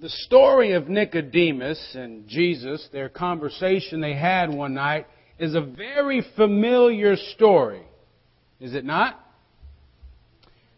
[0.00, 5.06] the story of Nicodemus and Jesus, their conversation they had one night,
[5.38, 7.82] is a very familiar story.
[8.60, 9.18] Is it not?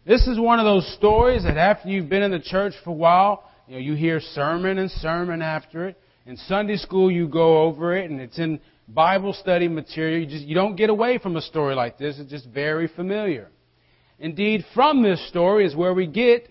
[0.05, 2.93] This is one of those stories that after you've been in the church for a
[2.93, 5.97] while, you know, you hear sermon and sermon after it.
[6.25, 10.19] In Sunday school, you go over it, and it's in Bible study material.
[10.19, 12.19] You just you don't get away from a story like this.
[12.19, 13.49] It's just very familiar.
[14.19, 16.49] Indeed, from this story is where we get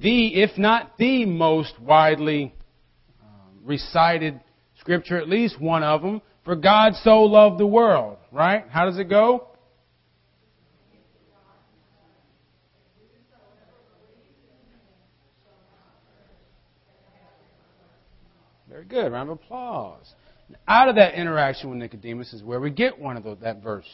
[0.00, 2.54] the, if not the most widely
[3.22, 4.40] um, recited
[4.80, 6.22] scripture, at least one of them.
[6.44, 8.64] For God so loved the world, right?
[8.70, 9.48] How does it go?
[18.68, 19.12] Very good.
[19.12, 20.14] Round of applause.
[20.66, 23.88] Out of that interaction with Nicodemus is where we get one of those, that verse.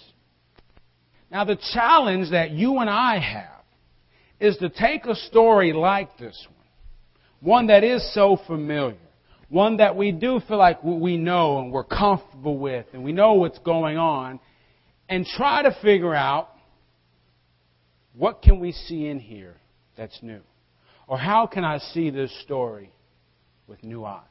[1.30, 3.63] Now, the challenge that you and I have
[4.40, 6.66] is to take a story like this one,
[7.40, 8.98] one that is so familiar,
[9.48, 13.34] one that we do feel like we know and we're comfortable with and we know
[13.34, 14.40] what's going on,
[15.08, 16.48] and try to figure out
[18.14, 19.56] what can we see in here
[19.96, 20.40] that's new?
[21.06, 22.90] Or how can I see this story
[23.66, 24.22] with new eyes?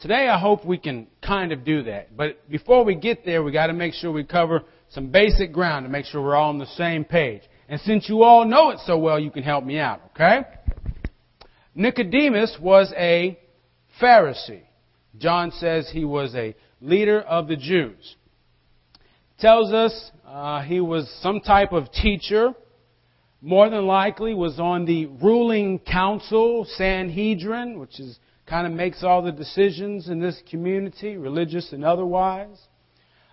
[0.00, 2.16] Today I hope we can kind of do that.
[2.16, 5.86] But before we get there, we got to make sure we cover some basic ground
[5.86, 7.42] to make sure we're all on the same page.
[7.68, 10.42] And since you all know it so well, you can help me out, okay?
[11.74, 13.38] Nicodemus was a
[14.00, 14.62] Pharisee.
[15.18, 18.16] John says he was a leader of the Jews.
[19.38, 22.54] Tells us uh, he was some type of teacher.
[23.40, 29.22] More than likely was on the ruling council, Sanhedrin, which is kind of makes all
[29.22, 32.58] the decisions in this community, religious and otherwise.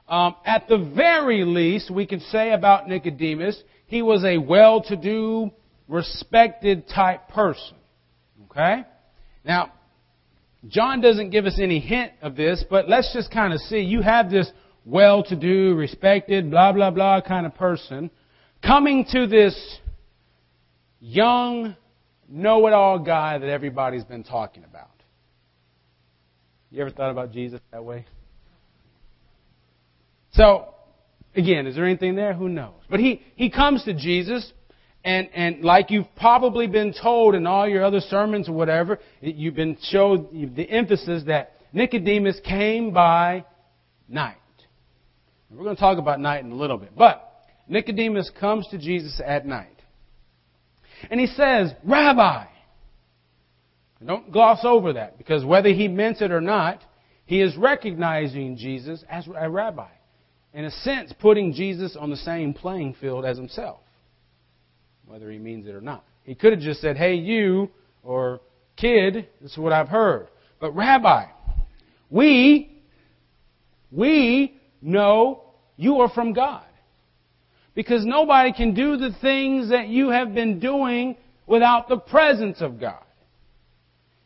[0.07, 5.51] Um, at the very least, we can say about Nicodemus, he was a well-to-do,
[5.87, 7.77] respected type person.
[8.45, 8.83] Okay?
[9.43, 9.71] Now,
[10.67, 13.79] John doesn't give us any hint of this, but let's just kind of see.
[13.79, 14.49] You have this
[14.85, 18.09] well-to-do, respected, blah, blah, blah kind of person
[18.65, 19.79] coming to this
[20.99, 21.75] young,
[22.27, 24.89] know-it-all guy that everybody's been talking about.
[26.71, 28.05] You ever thought about Jesus that way?
[30.33, 30.74] So,
[31.35, 32.33] again, is there anything there?
[32.33, 32.73] Who knows?
[32.89, 34.51] But he, he comes to Jesus,
[35.03, 39.55] and, and like you've probably been told in all your other sermons or whatever, you've
[39.55, 43.45] been showed the emphasis that Nicodemus came by
[44.07, 44.37] night.
[45.49, 46.91] We're going to talk about night in a little bit.
[46.97, 47.31] But
[47.67, 49.81] Nicodemus comes to Jesus at night.
[51.09, 52.45] And he says, Rabbi,
[54.05, 56.81] don't gloss over that because whether he meant it or not,
[57.25, 59.89] he is recognizing Jesus as a rabbi.
[60.55, 63.81] In a sense, putting Jesus on the same playing field as himself,
[65.05, 66.05] whether he means it or not.
[66.23, 67.69] He could have just said, hey, you,
[68.03, 68.39] or
[68.77, 70.29] kid, this is what I've heard.
[70.61, 71.25] But rabbi,
[72.09, 72.81] we,
[73.91, 75.43] we know
[75.75, 76.63] you are from God.
[77.73, 82.79] Because nobody can do the things that you have been doing without the presence of
[82.79, 83.03] God.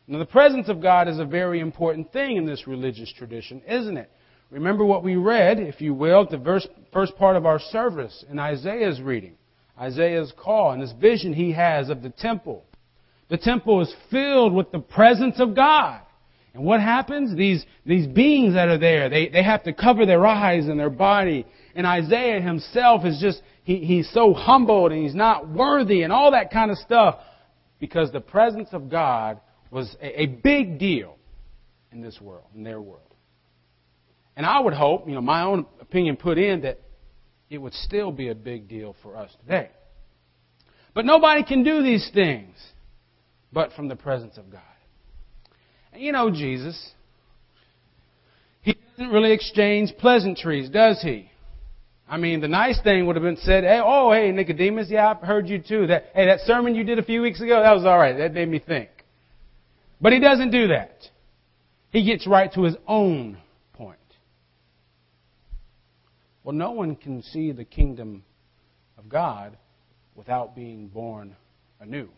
[0.06, 3.96] Now, the presence of God is a very important thing in this religious tradition, isn't
[3.96, 4.08] it?
[4.50, 8.38] Remember what we read, if you will, the verse, first part of our service in
[8.38, 9.36] Isaiah's reading.
[9.80, 12.64] Isaiah's call and this vision he has of the temple.
[13.28, 16.00] The temple is filled with the presence of God.
[16.52, 17.36] And what happens?
[17.36, 20.90] These, these beings that are there, they, they have to cover their eyes and their
[20.90, 21.46] body.
[21.76, 26.32] And Isaiah himself is just, he, he's so humbled and he's not worthy and all
[26.32, 27.20] that kind of stuff
[27.78, 29.40] because the presence of God
[29.70, 31.16] was a, a big deal
[31.92, 33.09] in this world, in their world.
[34.36, 36.80] And I would hope, you know, my own opinion put in that
[37.48, 39.70] it would still be a big deal for us today.
[40.94, 42.54] But nobody can do these things
[43.52, 44.60] but from the presence of God.
[45.92, 46.92] And you know Jesus.
[48.62, 51.30] He doesn't really exchange pleasantries, does he?
[52.08, 55.22] I mean, the nice thing would have been said, hey, oh, hey, Nicodemus, yeah, I've
[55.22, 55.86] heard you too.
[55.86, 58.16] That, hey, that sermon you did a few weeks ago, that was alright.
[58.16, 58.88] That made me think.
[60.00, 60.96] But he doesn't do that.
[61.90, 63.38] He gets right to his own.
[66.42, 68.24] Well, no one can see the kingdom
[68.96, 69.56] of God
[70.14, 71.36] without being born
[71.80, 72.08] anew.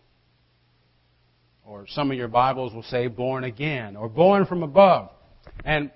[1.64, 5.10] Or some of your Bibles will say born again or born from above.
[5.64, 5.90] And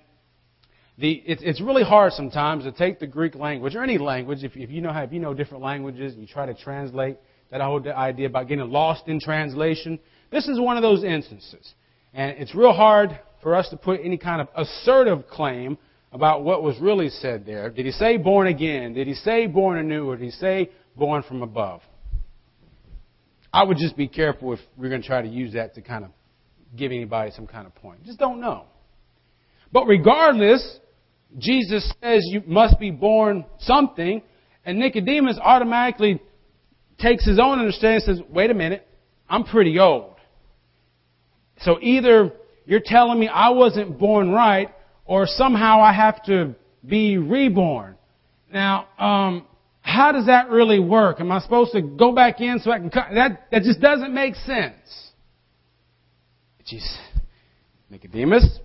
[0.97, 4.55] the, it's, it's really hard sometimes to take the Greek language or any language, if,
[4.55, 7.17] if you know how, if you know different languages, you try to translate
[7.51, 9.99] that whole idea about getting lost in translation.
[10.31, 11.73] This is one of those instances.
[12.13, 15.77] And it's real hard for us to put any kind of assertive claim
[16.17, 17.69] about what was really said there.
[17.69, 18.93] Did he say born again?
[18.93, 20.09] Did he say born anew?
[20.09, 21.81] Or did he say born from above?
[23.53, 26.03] I would just be careful if we're going to try to use that to kind
[26.03, 26.11] of
[26.75, 28.03] give anybody some kind of point.
[28.03, 28.65] Just don't know.
[29.71, 30.79] But regardless,
[31.37, 34.23] Jesus says you must be born something,
[34.65, 36.19] and Nicodemus automatically
[36.97, 38.87] takes his own understanding and says, wait a minute,
[39.29, 40.15] I'm pretty old.
[41.61, 42.31] So either
[42.65, 44.69] you're telling me I wasn't born right,
[45.07, 46.53] or somehow I have to
[46.85, 47.95] be reborn.
[48.53, 49.47] Now, um,
[49.81, 51.19] how does that really work?
[51.19, 53.07] Am I supposed to go back in so I can cut?
[53.13, 54.75] That, that just doesn't make sense.
[56.65, 56.97] Jesus,
[57.89, 58.59] Nicodemus,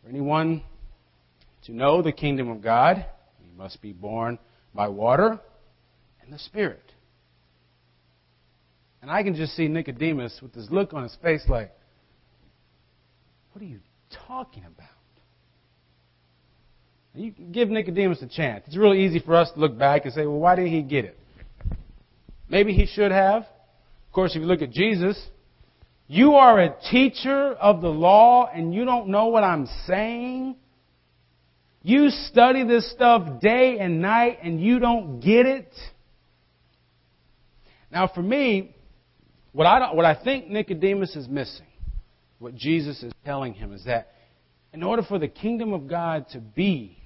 [0.00, 0.62] for anyone
[1.64, 3.04] to know the kingdom of God,
[3.40, 4.38] you must be born
[4.72, 5.40] by water
[6.22, 6.92] and the Spirit.
[9.02, 11.72] And I can just see Nicodemus with this look on his face like,
[13.52, 13.80] what are you
[14.26, 14.88] talking about?
[17.14, 18.64] You give Nicodemus a chance.
[18.66, 21.04] It's really easy for us to look back and say, well, why didn't he get
[21.04, 21.18] it?
[22.48, 23.42] Maybe he should have.
[23.42, 25.20] Of course, if you look at Jesus,
[26.06, 30.56] you are a teacher of the law and you don't know what I'm saying.
[31.82, 35.72] You study this stuff day and night and you don't get it.
[37.90, 38.74] Now, for me,
[39.52, 41.66] what I, what I think Nicodemus is missing,
[42.40, 44.08] what Jesus is telling him, is that
[44.72, 46.98] in order for the kingdom of God to be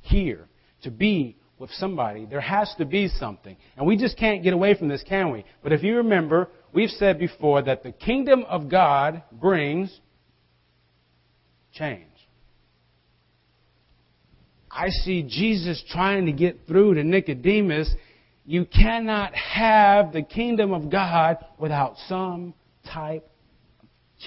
[0.00, 0.46] here,
[0.82, 3.56] to be with somebody, there has to be something.
[3.76, 5.44] And we just can't get away from this, can we?
[5.62, 10.00] But if you remember, we've said before that the kingdom of God brings
[11.72, 12.06] change.
[14.70, 17.94] I see Jesus trying to get through to Nicodemus.
[18.44, 22.52] You cannot have the kingdom of God without some
[22.92, 23.26] type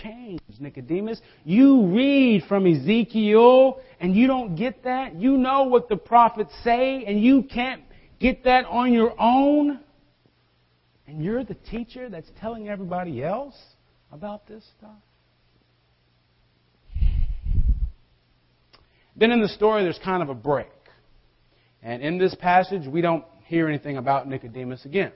[0.02, 1.22] change, Nicodemus.
[1.44, 5.16] You read from Ezekiel and you don't get that.
[5.16, 7.82] You know what the prophets say and you can't
[8.20, 9.80] get that on your own.
[11.08, 13.56] And you're the teacher that's telling everybody else
[14.12, 14.98] about this stuff.
[19.16, 20.68] Then in the story, there's kind of a break.
[21.82, 25.12] And in this passage, we don't hear anything about Nicodemus again.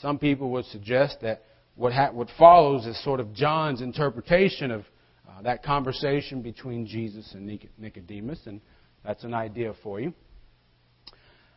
[0.00, 4.84] Some people would suggest that what, ha- what follows is sort of John's interpretation of
[5.28, 8.60] uh, that conversation between Jesus and Nicodemus, and
[9.04, 10.12] that's an idea for you.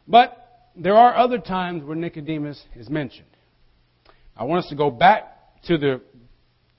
[0.07, 3.27] But there are other times where Nicodemus is mentioned.
[4.37, 6.01] I want us to go back to the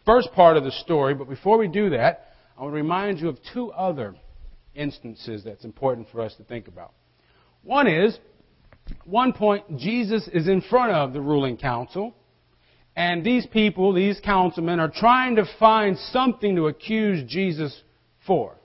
[0.04, 3.28] first part of the story, but before we do that, I want to remind you
[3.28, 4.14] of two other
[4.74, 6.92] instances that's important for us to think about.
[7.62, 8.18] One is,
[9.04, 12.14] one point, Jesus is in front of the ruling council
[12.96, 17.78] and these people, these councilmen, are trying to find something to accuse Jesus
[18.26, 18.56] for.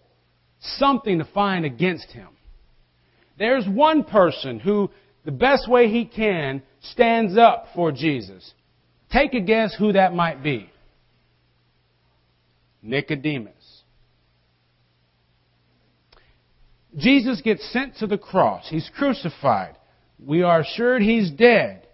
[0.61, 2.29] Something to find against him.
[3.37, 4.89] There's one person who,
[5.25, 8.53] the best way he can, stands up for Jesus.
[9.11, 10.69] Take a guess who that might be.
[12.81, 13.53] Nicodemus.
[16.95, 18.67] Jesus gets sent to the cross.
[18.69, 19.75] He's crucified.
[20.23, 21.87] We are assured he's dead.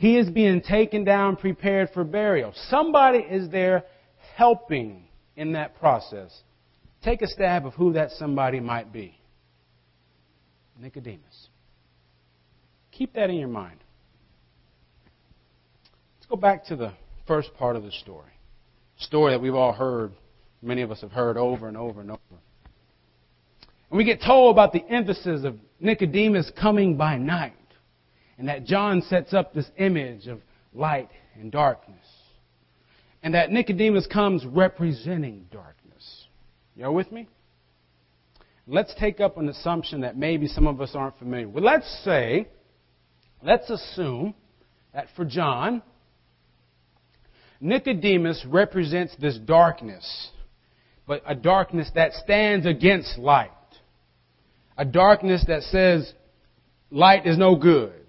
[0.00, 2.54] He is being taken down, prepared for burial.
[2.70, 3.84] Somebody is there
[4.34, 5.04] helping
[5.36, 6.34] in that process.
[7.04, 9.20] Take a stab of who that somebody might be.
[10.80, 11.48] Nicodemus.
[12.92, 13.76] Keep that in your mind.
[16.16, 16.94] Let's go back to the
[17.26, 18.32] first part of the story.
[19.00, 20.12] Story that we've all heard,
[20.62, 22.20] many of us have heard over and over and over.
[23.90, 27.52] And we get told about the emphasis of Nicodemus coming by night.
[28.40, 30.40] And that John sets up this image of
[30.72, 31.98] light and darkness.
[33.22, 36.26] And that Nicodemus comes representing darkness.
[36.74, 37.28] You all with me?
[38.66, 41.62] Let's take up an assumption that maybe some of us aren't familiar with.
[41.62, 42.48] Let's say,
[43.42, 44.32] let's assume
[44.94, 45.82] that for John,
[47.60, 50.30] Nicodemus represents this darkness,
[51.06, 53.50] but a darkness that stands against light.
[54.78, 56.10] A darkness that says
[56.90, 57.99] light is no good.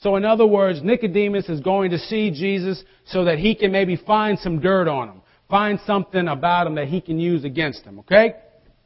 [0.00, 3.96] So in other words, Nicodemus is going to see Jesus so that he can maybe
[3.96, 5.22] find some dirt on him.
[5.50, 7.98] Find something about him that he can use against him.
[8.00, 8.34] Okay?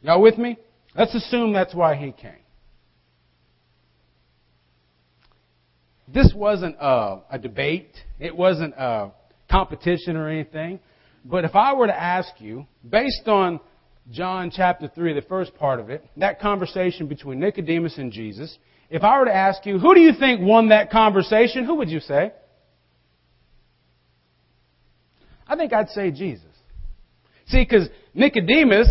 [0.01, 0.57] Y'all with me?
[0.97, 2.33] Let's assume that's why he came.
[6.13, 7.95] This wasn't a, a debate.
[8.19, 9.13] It wasn't a
[9.51, 10.81] competition or anything.
[11.25, 13.61] But if I were to ask you, based on
[14.13, 18.57] John chapter 3, the first part of it, that conversation between Nicodemus and Jesus,
[18.91, 21.65] if I were to ask you, who do you think won that conversation?
[21.65, 22.33] Who would you say?
[25.49, 26.45] I think I'd say Jesus.
[27.47, 28.89] See, because Nicodemus,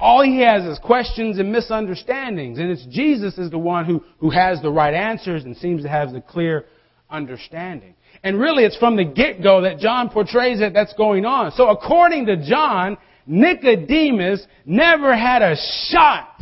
[0.00, 2.58] all he has is questions and misunderstandings.
[2.58, 5.88] And it's Jesus is the one who, who has the right answers and seems to
[5.88, 6.64] have the clear
[7.10, 7.94] understanding.
[8.22, 11.52] And really, it's from the get-go that John portrays it that's going on.
[11.52, 12.96] So according to John,
[13.26, 15.56] Nicodemus never had a
[15.88, 16.40] shot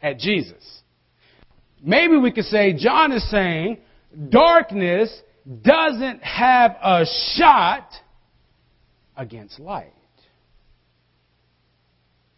[0.00, 0.82] at Jesus.
[1.82, 3.78] Maybe we could say John is saying
[4.30, 5.14] darkness
[5.62, 7.04] doesn't have a
[7.34, 7.88] shot
[9.16, 9.92] against light.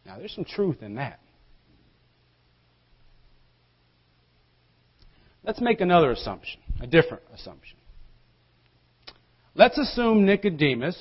[0.05, 1.21] Now, there's some truth in that.
[5.45, 7.77] Let's make another assumption, a different assumption.
[9.55, 10.97] Let's assume Nicodemus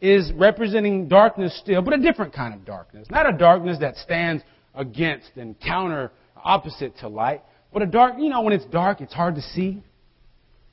[0.00, 3.06] is representing darkness still, but a different kind of darkness.
[3.10, 4.42] Not a darkness that stands
[4.74, 7.42] against and counter opposite to light,
[7.72, 9.82] but a dark, you know, when it's dark, it's hard to see.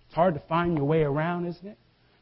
[0.07, 1.77] It's hard to find your way around, isn't it?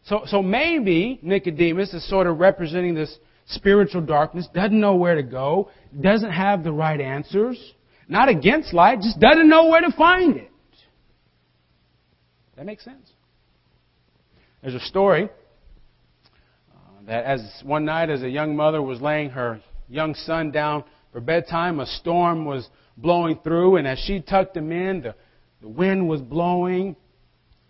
[0.06, 3.16] So, so maybe Nicodemus is sort of representing this
[3.48, 5.70] spiritual darkness, doesn't know where to go,
[6.00, 7.60] doesn't have the right answers,
[8.08, 10.52] not against light, just doesn't know where to find it.
[12.56, 13.12] That makes sense.
[14.62, 15.30] There's a story
[17.06, 21.22] that as one night as a young mother was laying her young son down for
[21.22, 25.16] bedtime, a storm was blowing through, and as she tucked him in, the,
[25.62, 26.96] the wind was blowing,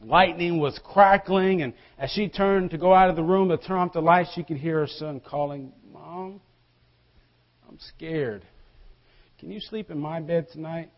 [0.02, 3.78] lightning was crackling, and as she turned to go out of the room to turn
[3.78, 6.40] off the light, she could hear her son calling, Mom,
[7.68, 8.44] I'm scared.
[9.40, 10.92] Can you sleep in my bed tonight?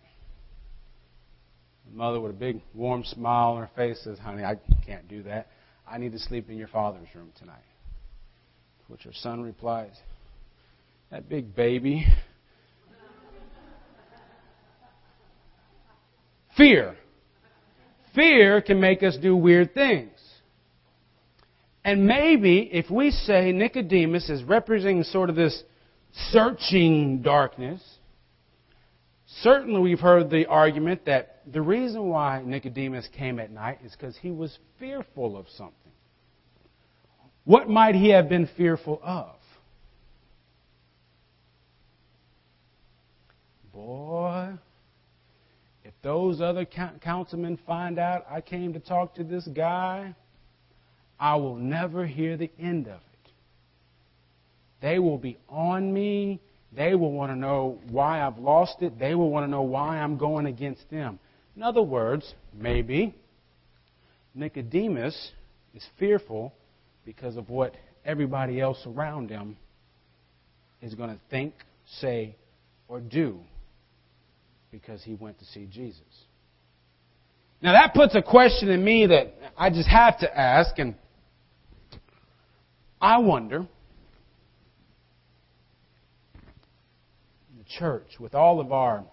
[1.89, 5.24] The mother, with a big warm smile on her face, says, Honey, I can't do
[5.24, 5.48] that.
[5.89, 7.63] I need to sleep in your father's room tonight.
[8.88, 9.96] Which her son replies,
[11.12, 12.06] That big baby.
[16.56, 16.96] Fear.
[18.15, 20.12] Fear can make us do weird things.
[21.84, 25.63] And maybe if we say Nicodemus is representing sort of this
[26.32, 27.82] searching darkness,
[29.41, 34.17] certainly we've heard the argument that the reason why Nicodemus came at night is because
[34.17, 35.87] he was fearful of something.
[37.48, 39.30] What might he have been fearful of?
[43.74, 44.50] Boy,
[45.86, 50.13] if those other councilmen find out I came to talk to this guy,
[51.18, 53.32] I will never hear the end of it.
[54.82, 56.42] They will be on me.
[56.75, 59.00] They will want to know why I've lost it.
[59.00, 61.18] They will want to know why I'm going against them.
[61.56, 63.16] In other words, maybe
[64.36, 65.32] Nicodemus
[65.74, 66.51] is fearful
[67.08, 67.74] because of what
[68.04, 69.56] everybody else around him
[70.82, 71.54] is going to think,
[72.02, 72.36] say,
[72.90, 73.40] or do
[74.72, 76.02] because he went to see Jesus.
[77.62, 80.96] Now that puts a question in me that I just have to ask, and
[83.00, 83.66] I wonder,
[87.58, 89.06] the church, with all of our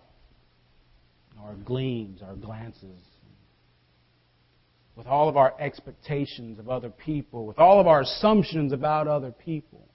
[1.40, 3.00] our gleams, our glances,
[4.96, 9.32] with all of our expectations of other people, with all of our assumptions about other
[9.32, 9.88] people,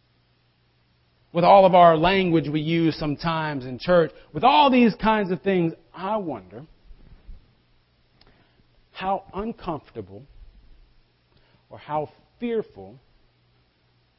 [1.31, 5.41] with all of our language we use sometimes in church, with all these kinds of
[5.41, 6.65] things, I wonder
[8.91, 10.23] how uncomfortable
[11.69, 12.99] or how fearful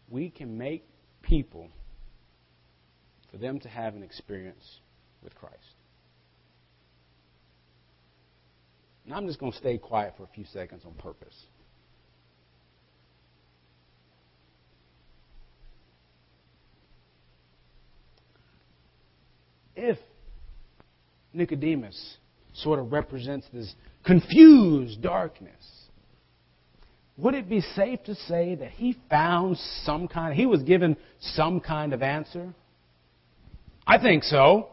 [0.08, 0.84] we can make
[1.22, 1.68] people
[3.30, 4.80] for them to have an experience
[5.22, 5.56] with Christ.
[9.12, 11.34] I'm just going to stay quiet for a few seconds on purpose.
[19.80, 19.98] if
[21.32, 22.16] Nicodemus
[22.52, 23.74] sort of represents this
[24.04, 25.54] confused darkness,
[27.16, 31.60] would it be safe to say that he found some kind, he was given some
[31.60, 32.54] kind of answer?
[33.86, 34.68] I think so.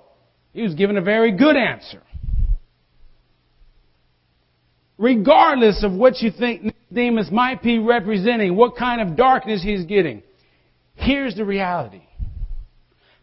[0.53, 2.01] He was given a very good answer.
[4.97, 10.23] Regardless of what you think Nicodemus might be representing, what kind of darkness he's getting,
[10.95, 12.01] here's the reality.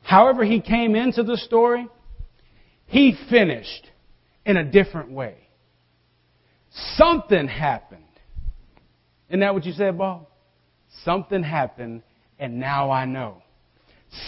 [0.02, 1.88] However, he came into the story,
[2.86, 3.88] he finished
[4.46, 5.36] in a different way.
[6.96, 8.02] Something happened.
[9.28, 10.26] Isn't that what you said, Bob?
[11.04, 12.02] Something happened,
[12.38, 13.42] and now I know.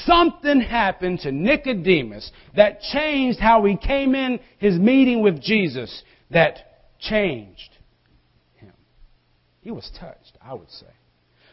[0.04, 6.65] Something happened to Nicodemus that changed how he came in his meeting with Jesus, that
[6.98, 7.70] changed
[8.56, 8.72] him.
[9.60, 10.86] He was touched, I would say.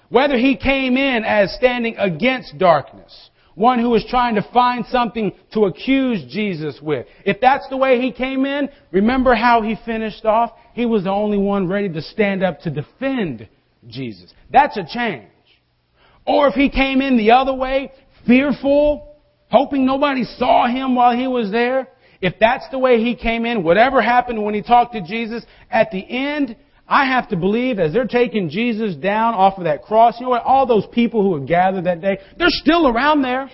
[0.10, 5.32] Whether he came in as standing against darkness, one who was trying to find something
[5.54, 7.06] to accuse Jesus with.
[7.26, 10.52] If that's the way he came in, remember how he finished off?
[10.74, 13.48] He was the only one ready to stand up to defend
[13.88, 14.34] Jesus.
[14.52, 15.30] That's a change.
[16.26, 17.92] Or if he came in the other way,
[18.26, 19.16] fearful,
[19.52, 21.88] hoping nobody saw him while he was there,
[22.24, 25.92] if that's the way he came in, whatever happened when he talked to Jesus, at
[25.92, 26.56] the end,
[26.88, 30.30] I have to believe as they're taking Jesus down off of that cross, you know
[30.30, 30.44] what?
[30.44, 33.52] All those people who were gathered that day, they're still around there.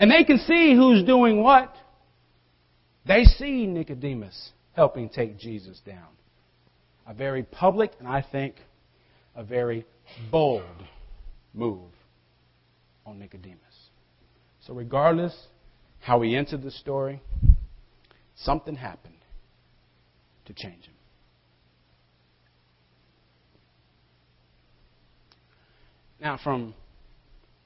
[0.00, 1.72] And they can see who's doing what.
[3.06, 6.08] They see Nicodemus helping take Jesus down.
[7.06, 8.56] A very public and I think
[9.36, 9.86] a very
[10.32, 10.64] bold
[11.52, 11.92] move
[13.06, 13.60] on Nicodemus.
[14.66, 15.46] So regardless
[16.00, 17.22] how he entered the story,
[18.36, 19.14] something happened
[20.46, 20.94] to change him.
[26.20, 26.74] Now, from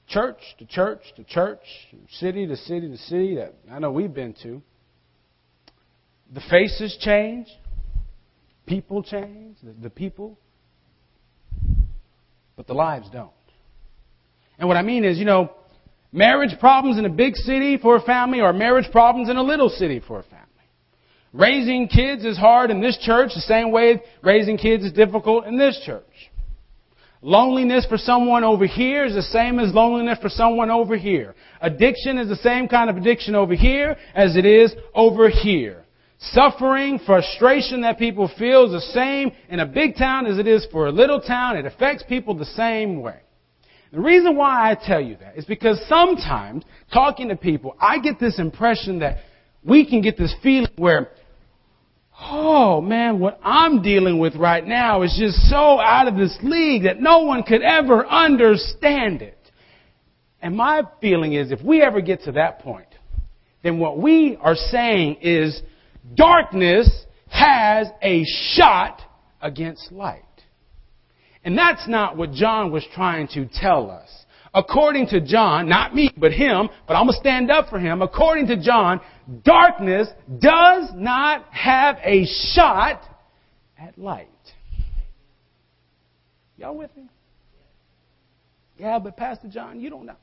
[0.07, 1.61] church to church to church,
[2.11, 4.61] city to city to city that I know we've been to,
[6.33, 7.47] the faces change,
[8.65, 10.37] people change, the, the people,
[12.55, 13.31] but the lives don't.
[14.57, 15.51] And what I mean is, you know,
[16.11, 19.69] marriage problems in a big city for a family or marriage problems in a little
[19.69, 20.48] city for a family.
[21.31, 25.57] Raising kids is hard in this church the same way raising kids is difficult in
[25.57, 26.03] this church.
[27.21, 31.35] Loneliness for someone over here is the same as loneliness for someone over here.
[31.61, 35.83] Addiction is the same kind of addiction over here as it is over here.
[36.19, 40.65] Suffering, frustration that people feel is the same in a big town as it is
[40.71, 41.57] for a little town.
[41.57, 43.19] It affects people the same way.
[43.91, 48.19] The reason why I tell you that is because sometimes talking to people, I get
[48.19, 49.17] this impression that
[49.63, 51.09] we can get this feeling where
[52.21, 56.83] oh man, what I'm dealing with right now is just so out of this league
[56.83, 59.37] that no one could ever understand it.
[60.41, 62.87] And my feeling is if we ever get to that point,
[63.63, 65.61] then what we are saying is
[66.15, 66.89] darkness
[67.29, 68.23] has a
[68.53, 69.01] shot
[69.41, 70.23] against light.
[71.43, 74.09] And that's not what John was trying to tell us.
[74.53, 78.01] According to John, not me, but him, but I'm going to stand up for him.
[78.01, 78.99] According to John,
[79.43, 80.07] darkness
[80.39, 83.03] does not have a shot
[83.77, 84.27] at light.
[86.57, 87.09] Y'all with me?
[88.77, 90.15] Yeah, but Pastor John, you don't know.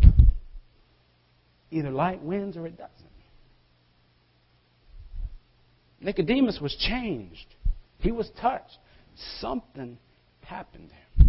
[1.70, 2.92] Either light wins or it doesn't.
[6.00, 7.54] Nicodemus was changed.
[7.98, 8.78] He was touched.
[9.40, 9.98] Something
[10.42, 11.26] happened there.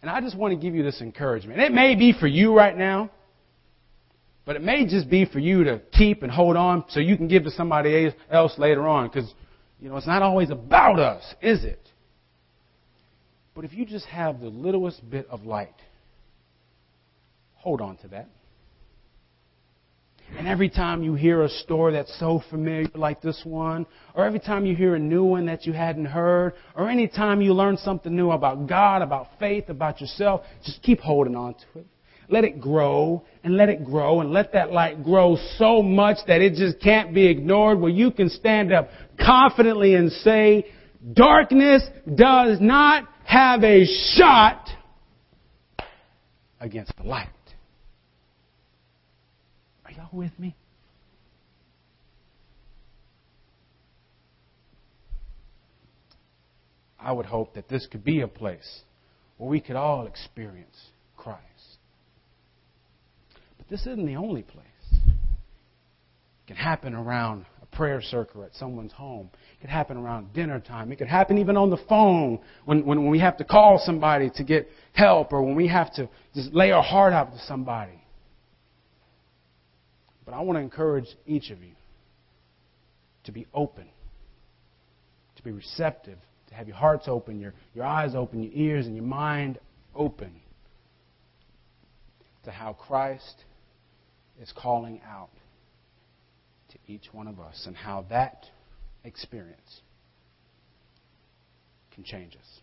[0.00, 1.60] And I just want to give you this encouragement.
[1.60, 3.10] It may be for you right now,
[4.44, 7.28] but it may just be for you to keep and hold on so you can
[7.28, 9.08] give to somebody else later on.
[9.08, 9.32] Because,
[9.80, 11.78] you know, it's not always about us, is it?
[13.54, 15.74] But if you just have the littlest bit of light,
[17.54, 18.28] hold on to that.
[20.38, 24.40] And every time you hear a story that's so familiar like this one, or every
[24.40, 27.76] time you hear a new one that you hadn't heard, or any time you learn
[27.76, 31.86] something new about God, about faith, about yourself, just keep holding on to it.
[32.32, 36.40] Let it grow and let it grow and let that light grow so much that
[36.40, 38.88] it just can't be ignored where you can stand up
[39.22, 40.64] confidently and say,
[41.12, 41.82] darkness
[42.14, 44.66] does not have a shot
[46.58, 47.28] against the light.
[49.84, 50.56] Are y'all with me?
[56.98, 58.80] I would hope that this could be a place
[59.36, 60.78] where we could all experience
[63.72, 64.66] this isn't the only place.
[64.92, 69.30] It can happen around a prayer circle at someone's home.
[69.54, 70.92] It could happen around dinner time.
[70.92, 74.30] It could happen even on the phone when, when, when we have to call somebody
[74.34, 77.98] to get help or when we have to just lay our heart out to somebody.
[80.26, 81.72] But I want to encourage each of you
[83.24, 83.86] to be open,
[85.36, 88.94] to be receptive, to have your hearts open, your, your eyes open, your ears and
[88.94, 89.58] your mind
[89.94, 90.42] open
[92.44, 93.44] to how Christ
[94.40, 95.30] is calling out
[96.70, 98.46] to each one of us and how that
[99.04, 99.80] experience
[101.94, 102.60] can change us.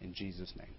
[0.00, 0.74] In Jesus' name.